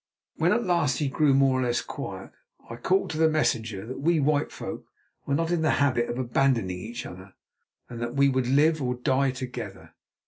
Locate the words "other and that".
7.05-8.15